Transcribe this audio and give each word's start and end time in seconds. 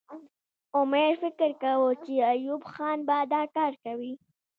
امیر 0.79 1.13
فکر 1.21 1.49
کاوه 1.61 1.91
چې 2.03 2.13
ایوب 2.33 2.61
خان 2.71 2.97
به 3.07 3.17
دا 3.33 3.41
کار 3.55 3.73
کوي. 3.83 4.13